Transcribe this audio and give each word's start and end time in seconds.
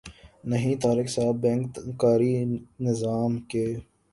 نہیں 0.51 0.75
طارق 0.83 1.09
صاحب 1.09 1.35
بینک 1.41 1.79
کاری 1.99 2.33
نظام 2.79 3.37
کے 3.51 3.65